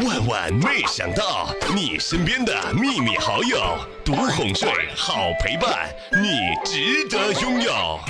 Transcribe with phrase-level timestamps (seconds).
[0.00, 8.00] 万万没想到，你身边的秘密好友，独哄睡，好陪伴，你值得拥有。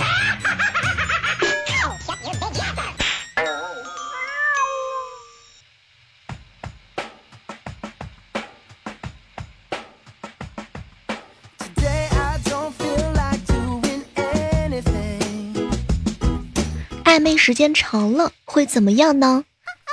[17.04, 19.44] 暧昧时间长了会怎么样呢？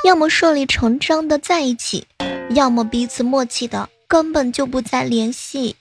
[0.05, 2.07] 要么顺理成章的在一起，
[2.51, 5.75] 要么彼此默契的根本就不再联系。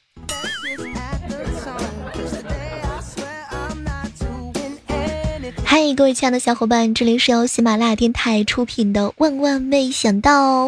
[5.64, 10.66] 嗨，各位亲爱的小伙伴，这里是由喜马拉雅电台出品的《万万没想到》，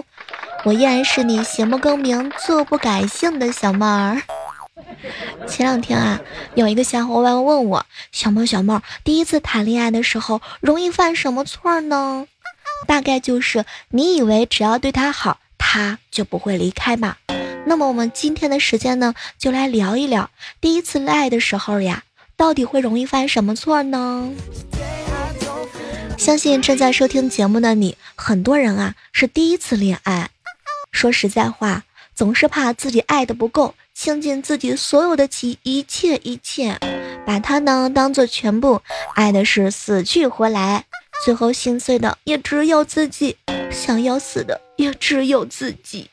[0.64, 4.22] 我依然是你邪不更名、坐不改姓的小妹儿。
[5.48, 6.20] 前两天啊，
[6.54, 12.26] 有一个小伙伴问我：“小猫小妹，第一次谈恋爱的时候容易犯什么错呢？”
[12.86, 17.16] 大概就是你以为只要对他好，他就不会离开嘛。
[17.66, 22.04] 那么我们今天的时间呢，就来聊一聊第一次恋爱的时候呀，
[22.36, 24.30] 到底会容易犯什么错呢？
[26.16, 30.30] 相信正在收听节目的你，很多人啊是第一次恋爱。
[30.90, 31.84] 说实在话，
[32.14, 33.74] 总是怕自己爱的不够。
[33.92, 36.78] 倾尽自己所有的其一切一切，
[37.26, 38.80] 把他呢当做全部，
[39.14, 40.84] 爱的是死去活来，
[41.24, 43.36] 最后心碎的也只有自己，
[43.70, 46.10] 想要死的也只有自己。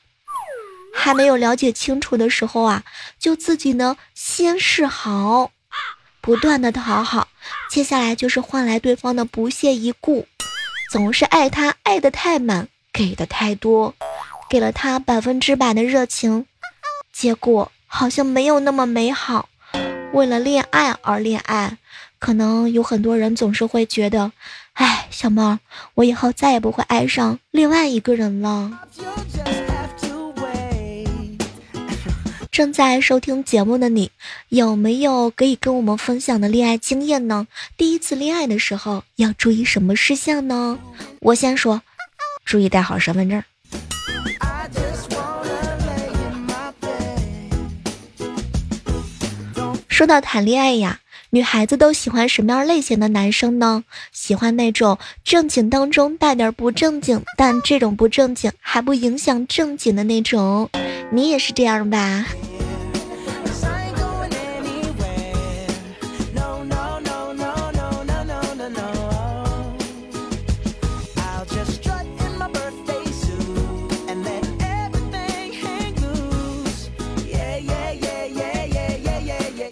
[0.93, 2.83] 还没有了解清楚的时候啊，
[3.19, 5.51] 就自己呢先示好，
[6.21, 7.27] 不断的讨好，
[7.69, 10.27] 接下来就是换来对方的不屑一顾，
[10.91, 13.93] 总是爱他爱的太满，给的太多，
[14.49, 16.45] 给了他百分之百的热情，
[17.13, 17.71] 结果。
[17.89, 19.47] 好像没有那么美好。
[20.11, 21.77] 为了恋爱而恋爱，
[22.19, 24.31] 可能有很多人总是会觉得，
[24.73, 25.59] 哎，小猫，
[25.95, 28.81] 我以后再也不会爱上另外一个人了。
[32.51, 34.09] 正在收听节目的你，
[34.49, 37.45] 有没有可以跟我们分享的恋爱经验呢？
[37.77, 40.79] 第一次恋爱的时候要注意什么事项呢？
[41.19, 41.83] 我先说，
[42.45, 43.43] 注意带好身份证。
[49.87, 50.99] 说到谈恋爱呀，
[51.29, 53.83] 女孩子都喜欢什么样类型的男生呢？
[54.11, 60.69] 喜欢那种正经当中带点不正经，但这种不正经还不影响正经的那种。
[61.11, 62.25] 你也是这样吧？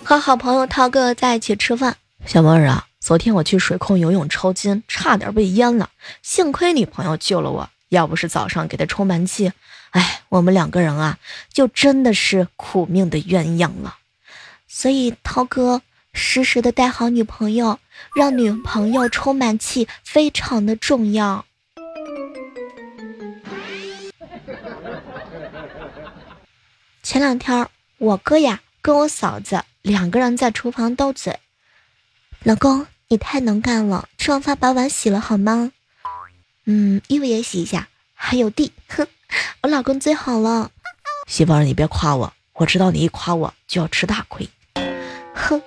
[0.05, 1.95] 和好朋友涛哥在一起吃饭，
[2.27, 5.89] 小妹儿啊，昨天我去水库游泳抽筋，差点被淹了，
[6.21, 9.51] 幸亏女朋友救了我，要不是早上给她充满气，
[9.89, 11.17] 哎，我们两个人啊，
[11.51, 13.95] 就真的是苦命的鸳鸯了。
[14.67, 15.81] 所以涛哥
[16.13, 17.79] 时时的带好女朋友，
[18.15, 21.43] 让女朋友充满气，非常的重要。
[27.01, 27.67] 前两天
[27.97, 29.63] 我哥呀跟我嫂子。
[29.85, 31.39] 两个人在厨房斗嘴，
[32.41, 35.71] 老公，你太能干了，吃完饭把碗洗了好吗？
[36.65, 39.05] 嗯，衣服也洗一下，还有地，哼，
[39.61, 40.71] 我老公最好了。
[41.27, 44.49] 媳妇儿，你别夸我，我知道你一夸我就要吃大亏。
[45.35, 45.61] 哼，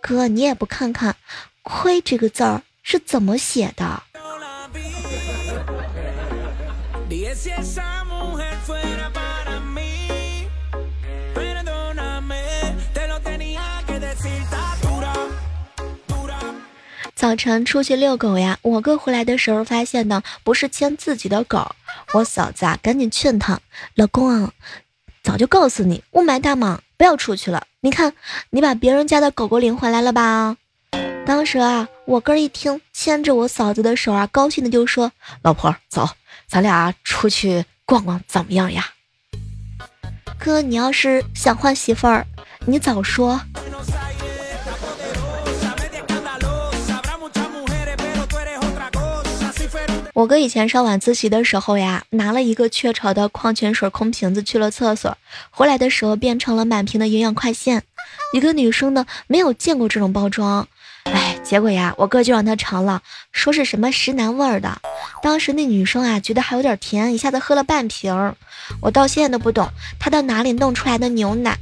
[0.00, 1.16] 哥，你也不看看
[1.62, 4.04] “亏”这个字儿是怎么写的？
[17.34, 21.74] 早晨出去遛狗呀，我哥回来的时候发现呢，不是牵自己的狗。
[22.12, 23.58] 我嫂子啊，赶紧劝他，
[23.96, 24.52] 老公啊，
[25.24, 27.66] 早就告诉你，雾霾大嘛，不要出去了。
[27.80, 28.14] 你看，
[28.50, 30.56] 你把别人家的狗狗领回来了吧？
[31.26, 35.10] 当时啊，我哥一听，牵着我嫂子的手啊，高兴的就说
[35.42, 36.08] ：“老婆，走，
[36.46, 38.90] 咱俩出去逛逛，怎么样呀？”
[40.38, 42.24] 哥，你要是想换媳妇儿，
[42.64, 43.40] 你早说。
[50.14, 55.18] 我哥以前上晚自习的时候呀，拿了一个雀巢的矿泉水空瓶子去了厕所，
[55.50, 57.82] 回来的时候变成了满瓶的营养快线。
[58.32, 60.68] 一个女生呢，没有见过这种包装，
[61.02, 63.02] 哎，结果呀，我哥就让她尝了，
[63.32, 64.80] 说是什么石楠味儿的。
[65.20, 68.36] 当时那女生啊，觉得还有点甜，一下子喝了半瓶。
[68.80, 69.68] 我到现在都不懂，
[69.98, 71.58] 她到哪里弄出来的牛奶。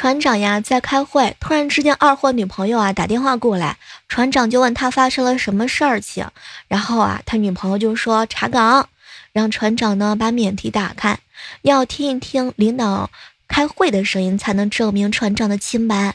[0.00, 3.76] 船长呀在开会，突然之间二货女朋友啊打电话过来，
[4.08, 6.26] 船长就问他发生了什么事儿情，
[6.68, 8.88] 然后啊他女朋友就说查岗，
[9.34, 11.18] 让船长呢把免提打开，
[11.60, 13.10] 要听一听领导
[13.46, 16.14] 开会的声音才能证明船长的清白。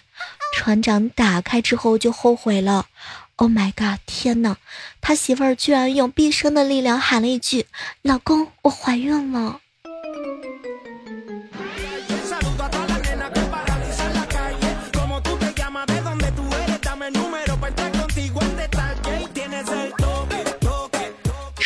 [0.56, 2.88] 船长打开之后就后悔了
[3.36, 4.00] ，Oh my god！
[4.08, 4.56] 天哪，
[5.00, 7.68] 他媳妇儿居然用毕生的力量喊了一句
[8.02, 9.60] ：“老公，我怀孕了。”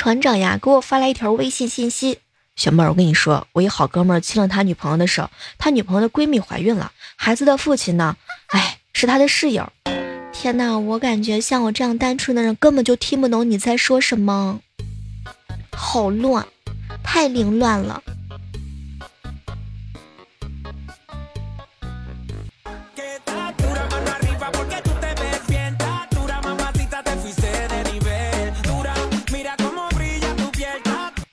[0.10, 2.18] 团长呀，给我发来一条微信信息
[2.58, 5.30] ：“小妹，我跟你说，我一好哥们亲了他女朋友的手，
[5.60, 8.18] 他女朋友的闺蜜怀孕了，孩子的父亲呢？
[8.48, 9.72] 哎，是他的室友。
[10.34, 14.60] 天哪，我感觉像我这样单纯的人根本就听不懂你在说什么，
[15.78, 16.44] 好乱，
[17.04, 18.02] 太凌乱了。”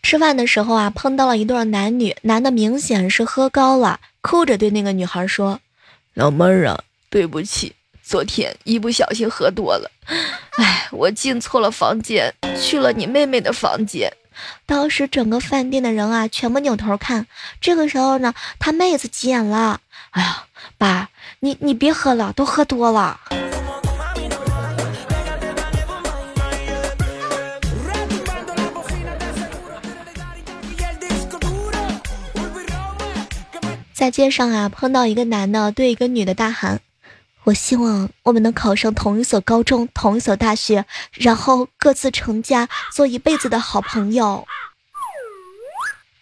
[0.08, 5.58] 吃饭的时候啊，碰到了一对男女，男的明显是喝高了，哭着对那个女孩说
[6.14, 6.80] ：“老妹儿啊，
[7.10, 7.74] 对不起，
[8.04, 9.90] 昨天一不小心喝多了，
[10.58, 14.08] 哎，我进错了房间，去了你妹妹的房间。”
[14.64, 17.26] 当时整个饭店的人啊，全部扭头看。
[17.60, 19.80] 这个时候呢，他妹子急眼了
[20.14, 20.44] ：“哎呀，
[20.78, 21.10] 爸，
[21.40, 23.18] 你你别喝了，都喝多了。”
[34.06, 36.78] 在街上啊，碰到一个男的对一个女的大喊
[37.42, 44.46] ：“我希望我们能考上同一所高中、同一所大学，然后各自成家，做一辈子的好朋友。”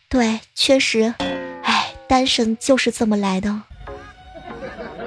[0.08, 1.12] 对，确实，
[1.62, 3.60] 哎，单身就是这么来的。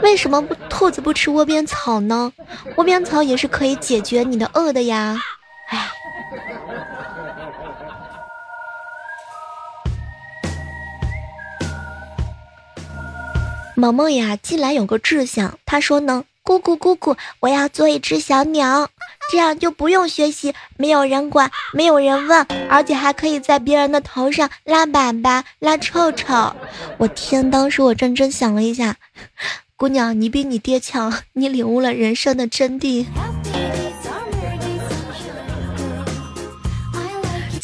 [0.03, 2.31] 为什么不兔子不吃窝边草呢？
[2.75, 5.19] 窝边草也是可以解决你的饿的呀。
[5.69, 5.89] 哎。
[13.79, 18.89] 萌萌呀，近来有个志向，他说呢：“姑姑姑姑，我要做一只小鸟，
[19.29, 26.55] 这样就不用学习，没有人管，没有人问，而且还可以在别人的头上拉粑粑、拉臭臭。”
[26.97, 28.95] 我天，当时我认真想了一下，
[29.75, 33.05] 姑娘，你比你爹强，你领悟了人生的真谛。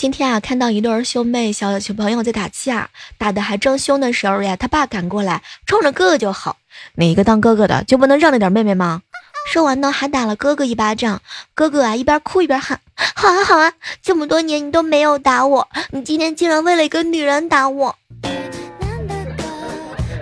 [0.04, 6.58] 今天啊，看到一对兄妹小小朋友在打架，打的还正凶的时候呀，他爸赶过来，冲着哥哥就吼
[6.96, 9.02] ：“哪个当哥哥的就不能让着点妹妹吗？”
[9.50, 11.22] 说完呢，还打了哥哥一巴掌。
[11.56, 12.82] 哥哥啊，一边哭一边喊
[13.16, 13.72] ：“好啊好啊，
[14.02, 17.96] 这么多年你都没有打我，你今天竟然为了一个女人打我！”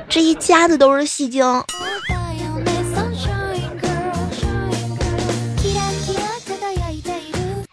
[0.07, 1.43] 这一家子都是戏精。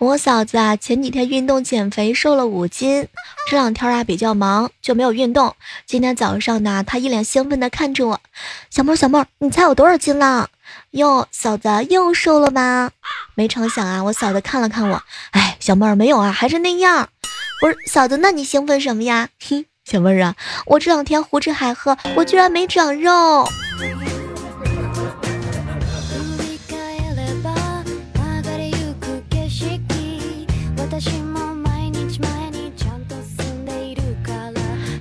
[0.01, 3.09] 我嫂子啊，前几天运动减肥瘦了五斤，
[3.51, 5.57] 这两天啊比较忙就没有运动。
[5.87, 8.21] 今天早上呢，她一脸兴奋的看着我，
[8.71, 10.51] 小妹儿小妹儿，你猜我多少斤了？
[10.93, 12.93] 哟，嫂子又瘦了吧？
[13.35, 15.03] 没成想啊，我嫂子看了看我，
[15.33, 17.09] 哎，小妹儿没有啊，还是那样。
[17.61, 19.31] 不是嫂子，那你兴奋什么呀？
[19.49, 20.37] 哼， 小妹儿啊，
[20.67, 23.49] 我这两天胡吃海喝，我居然没长肉。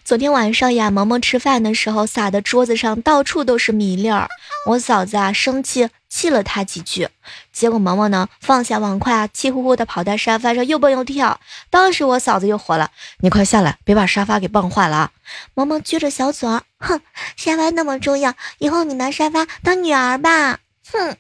[0.08, 4.30] 昨天晚上呀，萌萌吃饭的时候撒的桌子上到处都是米粒儿，
[4.66, 7.10] 我嫂子啊生气气了他几句，
[7.52, 11.42] 结果萌萌呢放下碗筷啊，气呼呼的跑到沙发上又蹦又跳。
[11.70, 15.12] 当时我嫂子又火了，你快下来，别把沙发给蹦坏了啊！
[15.56, 16.48] 萌萌撅着小嘴，
[16.78, 17.02] 哼，
[17.36, 20.60] 沙发那么重要，以后你拿沙发当女儿吧，
[20.90, 21.18] 哼。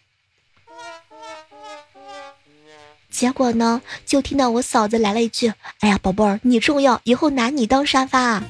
[3.09, 5.51] 结果呢，就听到我嫂子来了一句
[5.81, 8.41] ：“哎呀，宝贝儿，你重要，以后拿你当沙发。”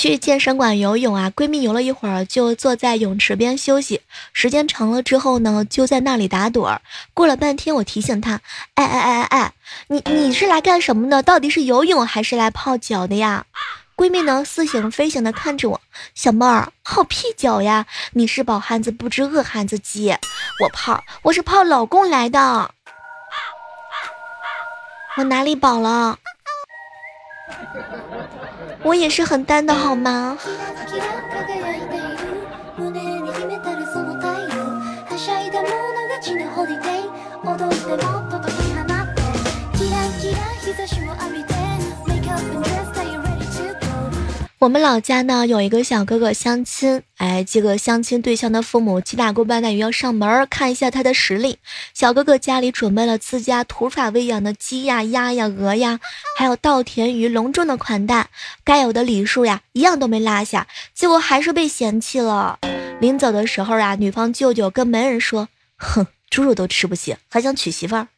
[0.00, 4.00] 去健身馆游泳啊，闺蜜游了一会儿，就坐在泳池边休息。
[4.32, 6.80] 时间长了之后呢，就在那里打盹儿。
[7.12, 8.40] 过了半天，我提醒她
[8.76, 9.52] ：“哎哎哎哎哎，
[9.88, 11.22] 你你是来干什么的？
[11.22, 13.44] 到底是游泳还是来泡脚的呀？”
[13.94, 15.78] 闺蜜呢，似醒非醒的看着我，
[16.14, 17.84] 小妹儿泡屁脚呀！
[18.12, 20.16] 你是饱汉子不知饿汉子饥，
[20.62, 22.70] 我泡我是泡老公来的，
[25.18, 26.16] 我哪里饱了？
[28.82, 30.36] 我也是很单的好吗？
[44.60, 51.56] 我们老家呢有一个小哥哥相亲，哎，这个相亲对象的父母七大姑八大姨要上门看一下他的实力。
[51.94, 55.98] 小哥哥家里准备了自家土法喂养的鸡呀、鸭呀、鹅呀，
[56.36, 58.28] 还有稻田鱼，隆重的款待，
[58.62, 62.58] 该有的礼数呀一样都没落下，结果还是被嫌弃了。
[63.00, 65.48] 临走的时候啊，女方舅舅跟媒人说
[65.80, 68.08] ：“哼，猪肉都吃不起，还想娶媳妇儿。”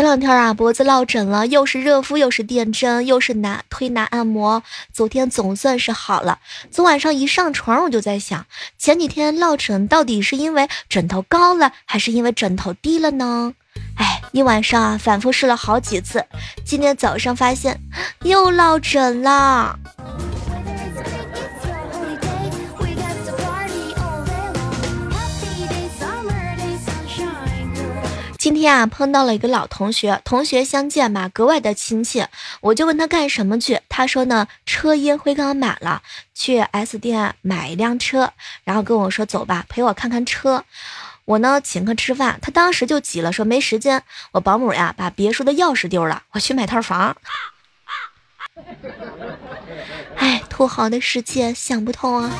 [0.00, 4.62] 前两天啊，脖子落枕了，又是热敷，又是电针，又是拿推拿按摩。
[4.94, 6.38] 昨天总算是好了。
[6.70, 8.46] 昨晚上一上床，我就在想，
[8.78, 13.52] 前几天落枕到底是因为枕头高了，还是因为枕头低了呢？
[13.96, 16.24] 哎，一晚上啊，反复试了好几次。
[16.64, 17.78] 今天早上发现
[18.24, 19.78] 又落枕了。
[28.40, 32.30] 今天啊，碰到了一个老同学，同学相见嘛，格外的亲切。
[32.62, 36.00] 我就问他干什么去，他说呢，车烟灰缸满了，
[36.34, 38.32] 去 S 店买一辆车，
[38.64, 40.64] 然后跟我说走吧，陪我看看车。
[41.26, 44.02] 我呢，请客吃饭，他当时就急了，说没时间。
[44.32, 47.14] 我保姆呀，把别墅的钥匙丢了，我去买套房。
[50.16, 52.30] 哎，土豪的世界想不通啊。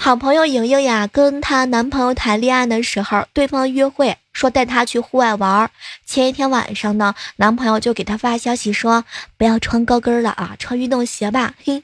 [0.00, 5.70] 好朋友莹莹呀，跟她男朋友谈恋爱的时候，对方约会说带她去户外玩。
[6.06, 9.04] 前一天晚上呢，男朋友就给她发消息说
[9.36, 11.52] 不要穿高跟了啊，穿运动鞋吧。
[11.62, 11.82] 嘿，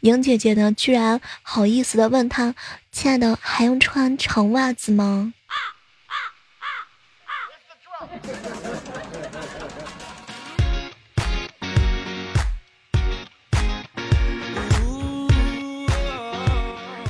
[0.00, 2.54] 莹姐姐呢，居然好意思的问他，
[2.92, 5.32] 亲爱的，还用穿长袜子吗？
[5.48, 5.56] 啊
[6.06, 6.14] 啊
[8.60, 8.63] 啊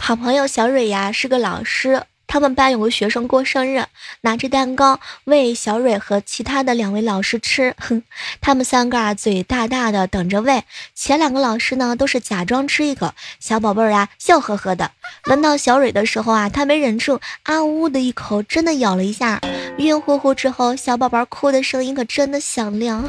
[0.07, 3.87] 好朋友小蕊呀是个老师，他们班有个学生过生日，
[4.21, 7.75] 拿着蛋糕喂小蕊和其他的两位老师吃。
[7.79, 8.03] 哼，
[8.43, 14.91] 他们三个啊嘴大大的等着喂，前两个老师呢都是假装吃一口，小宝贝儿啊笑呵呵的。
[15.31, 19.41] 闻到小蕊的时候啊，他没忍住啊呜的一口，真的咬了一下，
[19.79, 23.09] 晕乎乎之后，小宝宝哭的声音可真的响亮。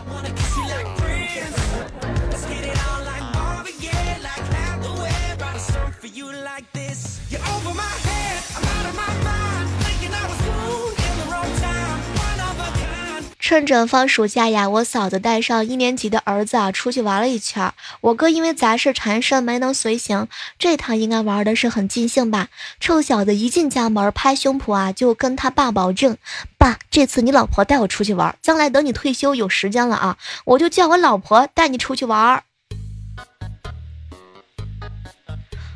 [13.47, 17.71] 趁着放暑假呀，我嫂子带上一年级的儿子啊出去玩了一圈。
[18.01, 22.47] 我哥因为杂事缠身没能随行，这趟应该玩的是很尽兴吧？
[22.79, 26.17] 臭小子一进家门，拍胸脯啊就跟他爸保证
[26.57, 32.43] ：“爸，这次你老婆带我出去玩，将来等你退休有时间了啊，我就叫我老婆带你出去玩。”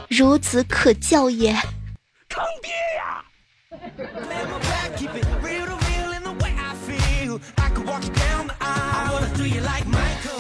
[0.09, 1.55] 孺子可教也。
[2.29, 3.23] 坑爹呀！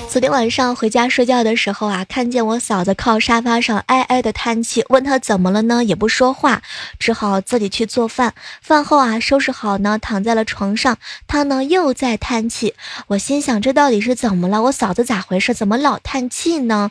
[0.09, 6.63] 昨天晚上回家睡觉的时候啊，看见我嫂子靠沙发上哀哀的叹气，问她怎么了呢，也不说话，
[6.97, 8.33] 只好自己去做饭。
[8.59, 10.97] 饭后啊，收拾好呢，躺在了床上，
[11.27, 12.73] 她呢又在叹气。
[13.09, 14.63] 我心想，这到底是怎么了？
[14.63, 15.53] 我嫂子咋回事？
[15.53, 16.89] 怎么老叹气呢？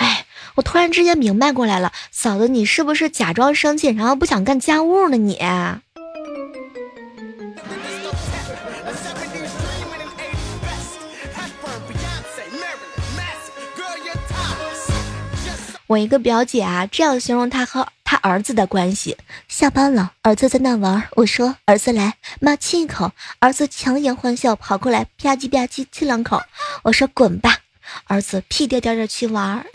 [0.00, 0.26] 哎，
[0.56, 5.16] 我突然之间明白过来了，嫂子，你是不是假装生气，然后不想干家务呢？
[5.16, 5.38] 你。
[15.90, 19.16] 我一个表姐啊，这样形容她和她儿子的关系：
[19.48, 26.40] 下班了，儿子在那玩，我说儿子来，妈亲一口，儿子强颜欢笑跑过来，吧唧吧唧亲两口，
[26.84, 27.56] 我说滚吧，
[28.04, 29.66] 儿子屁颠颠的去玩。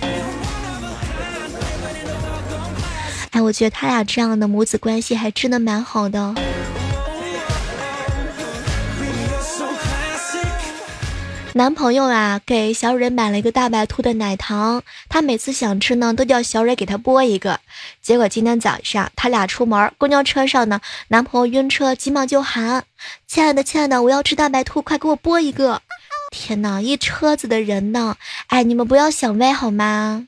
[3.32, 6.34] 哎，我觉得他俩这样的母子关系还真的蛮好的。
[11.58, 17.62] 男朋友啊，给小蕊买了一个大白兔的奶糖，他每次想吃呢，都叫小蕊给他剥一个。
[18.02, 22.84] 结果今天早上他俩出门，公交车上呢，男朋友晕车，急忙就喊
[23.26, 25.82] ：“亲爱的，亲爱的，我要吃大白兔，快给我剥一个！”
[26.36, 30.28] 天哪，一车子的人呢，哎，你们不要想歪好吗？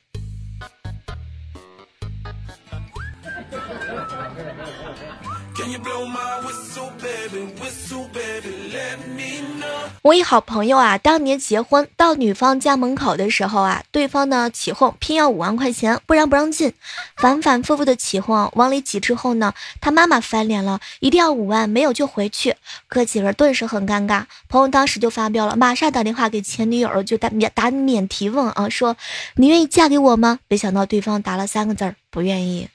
[10.07, 16.73] 我一好朋友啊，当年结婚到女方家门口的时候啊，对方呢起哄，偏要五万块钱，不然不让进。
[17.17, 22.55] 反反复复的起哄，往里挤之后呢，他妈妈翻脸了，一定要五万，没有就回去。
[22.87, 28.95] 哥几个顿时很尴尬，朋友当时就发飙了，马上打电话给前女友，就打免打免提问啊，说
[29.35, 30.39] 你愿意嫁给我吗？
[30.47, 32.69] 没想到对方答了三个字儿，不愿意。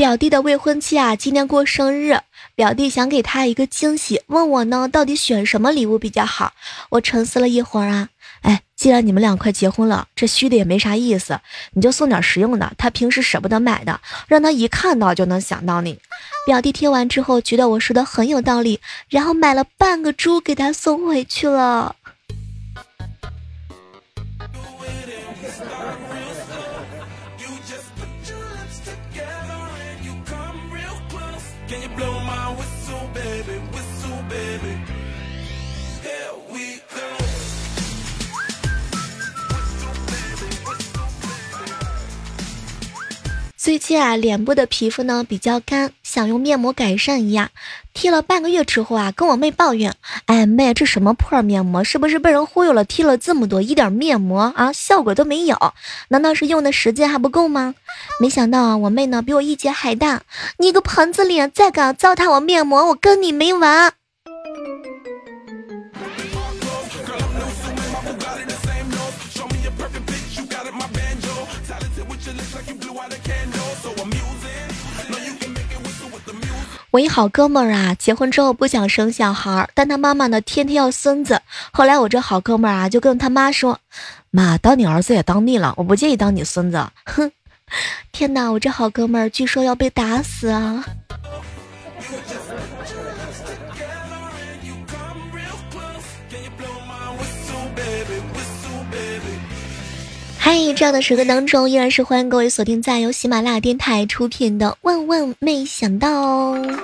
[0.00, 2.18] 表弟的未婚妻啊，今天过生日，
[2.54, 6.54] 表弟想给他一个惊喜，问我呢，到底选什么礼物比较好？
[6.88, 8.08] 我沉思了一会儿啊，
[8.40, 11.38] 哎，既然你们俩快结婚了，这虚的也没啥意思，
[11.74, 15.98] 你就送点实用的，他平时舍不得买的，让他一看到就能想到你。
[16.46, 18.80] 表弟听完之后，觉得我说的很有道理，
[19.10, 21.96] 然后买了半个猪给他送回去了。
[43.62, 47.50] 最近啊，脸部的皮肤呢比较干，想用面膜改善一下。
[47.92, 51.84] 贴了半个月之后啊，跟我妹抱怨：“哎妹，这什么破面膜？
[51.84, 52.84] 是不是被人忽悠了？
[52.84, 55.74] 贴了这么多，一点面膜啊效果都没有？
[56.08, 57.74] 难道是用的时间还不够吗？”
[58.18, 60.22] 没想到啊，我妹呢比我一节还大。
[60.56, 63.92] 你个盆子脸，再敢糟蹋我面膜，我跟你没完！
[76.92, 81.40] 我一好哥们儿啊，结婚之后不想生小孩儿，但他妈妈呢天天要孙子。
[81.70, 83.78] 后来我这好哥们儿啊就跟他妈说
[84.30, 87.30] ：“妈，当你儿子也当腻了，我不介意当你孙子。”哼，
[88.10, 90.84] 天哪，我这好哥们儿据说要被打死啊！
[100.52, 106.08] 嗨，这样的时刻当中，依然是欢迎各位锁定在由喜马拉雅电台出品的《万万没想到》。
[106.12, 106.76] 哦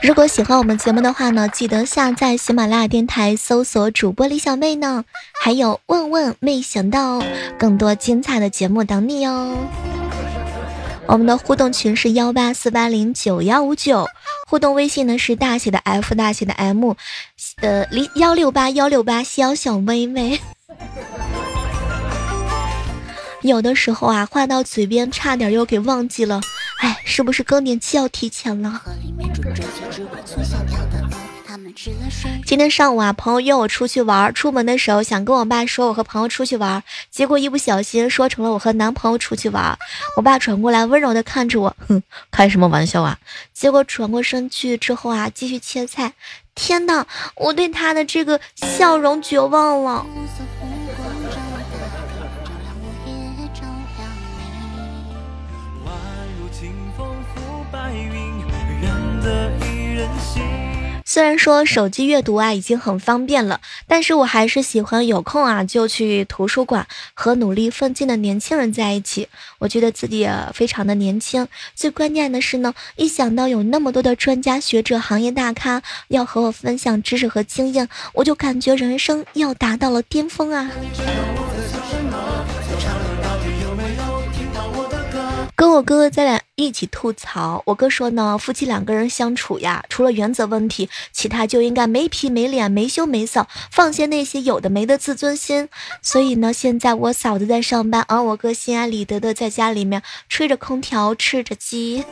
[0.00, 5.04] 如果喜欢我们节目的话呢，记得下载喜马拉雅电台，搜索主播李小妹呢，
[5.42, 7.20] 还有《万万没想到》，
[7.58, 9.54] 更多精彩的节目等你哦。
[11.06, 14.08] 我们的互动群是幺八四八零九幺五九，
[14.46, 16.94] 互动微信呢是大写的 F 大写的 M，
[17.60, 20.40] 呃零幺六八幺六八小小妹妹。
[23.48, 26.40] 有的时候啊，话到嘴边，差点又给忘记了。
[26.80, 28.80] 哎，是不是更年期要提前了？
[32.46, 39.78] 今天上午啊，朋友约我出去玩，出门的时候想跟我爸说我和朋友出去玩，结果一不小心说成了我和男朋友出去玩。
[40.16, 43.18] 我爸转过来温柔的看着我，哼，开什么玩笑啊？
[43.52, 46.14] 结果转过身去之后啊，继续切菜。
[46.54, 50.06] 天哪，我对他的这个笑容绝望了。
[61.06, 69.28] 虽然说手机阅读啊已经很方便了，但是我还是喜欢有空啊就去图书馆和努力奋进的年轻人在一起。
[69.60, 80.68] 我觉得自己非常的年轻，最关键的是呢，一想到有那么多的专家学者、行业大咖要和我分享知识和经验，我就感觉人生要达到了巅峰啊！
[85.56, 95.68] 跟我哥哥咱俩一起吐槽，我哥说呢，夫妻两个人相处呀，除了原则问题，其他就应该没皮没脸没羞没臊，放下那些有的没的自尊心。
[96.02, 102.04] 所以呢，现在我嫂子在上班，而我哥心安理得的在家里面吹着空调吃着鸡。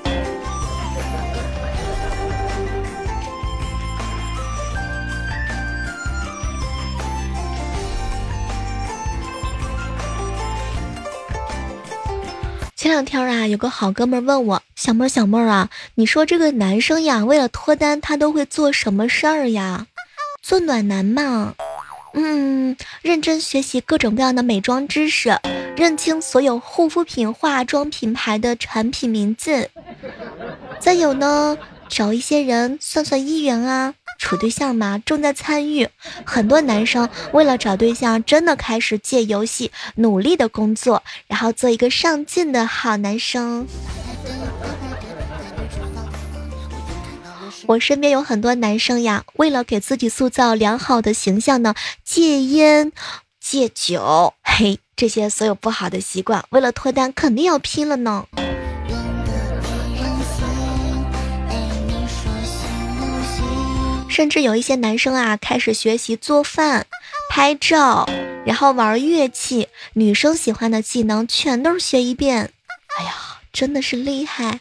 [12.93, 19.87] 这两天啊，有个好哥们问我，小妹儿小妹儿啊，你说这个男生呀，为了脱单，他都会做什么事儿呀？
[20.43, 21.55] 做暖男嘛，
[22.13, 25.35] 嗯，认真学习各种各样的美妆知识，
[25.75, 29.71] 认清所有护肤品、化妆品牌的产品名字，
[30.79, 31.57] 再有呢，
[31.95, 33.93] 找一些人算算姻缘啊。
[34.19, 35.87] 处对象嘛，重在参与。
[36.25, 43.67] 很多男生为了找对象，真的开始借游戏努力的工作，然后做一个上进的好男生。
[47.67, 52.91] 我身边有很多男生呀，为了给自己塑造良好的形象呢，戒烟、
[53.39, 58.27] 戒酒，嘿，这些所有不好的习惯，为了脱单肯定要拼了呢。
[64.13, 66.87] 甚至有一些男生啊，开始学习做饭、
[67.31, 68.07] 拍照，
[68.45, 72.51] 然后玩乐器，女生喜欢的技能全都是学一遍。
[72.99, 73.15] 哎呀，
[73.55, 74.61] 真的是厉害！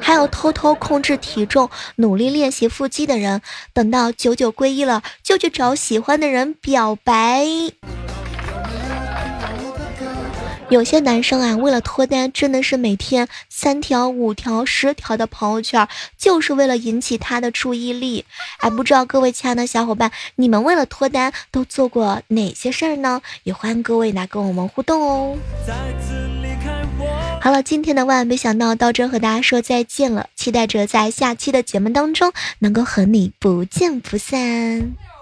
[0.00, 7.44] 还有偷偷控制体重、努力练习腹肌的人，等到九九归一了，就去找喜欢的人表白。
[10.74, 15.86] 有些男生啊，为了脱单，真的是每天三条、五条、十条的朋友圈，
[16.18, 18.24] 就是为了引起他的注意力。
[18.58, 23.22] 哎，不知道各位亲爱的小伙伴，你们为了脱单都做过哪些事儿呢？
[23.44, 25.38] 也欢迎各位来跟我们互动哦。
[27.40, 35.13] 好了，今天的万万没想到到这和大家说再见了，期待着在下期的节目当中能够和你不见不散。